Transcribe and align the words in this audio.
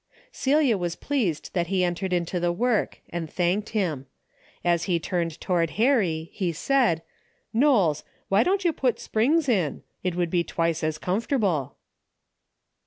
Celia 0.31 0.79
was 0.79 0.95
pleased 0.95 1.51
that 1.53 1.67
he 1.67 1.83
entered 1.83 2.11
into 2.11 2.39
the 2.39 2.51
work 2.51 3.01
and 3.11 3.29
thanked 3.29 3.69
him. 3.69 4.07
As 4.65 4.85
he 4.85 4.99
turned 4.99 5.39
toward 5.39 5.69
Harry, 5.77 6.31
he 6.33 6.51
said," 6.53 7.03
Knowles, 7.53 8.03
why 8.27 8.41
don't 8.41 8.65
you 8.65 8.73
put 8.73 8.99
springs 8.99 9.47
in? 9.47 9.83
It 10.01 10.15
would 10.15 10.31
be 10.31 10.43
twice 10.43 10.83
as 10.83 10.97
comfortable." 10.97 11.75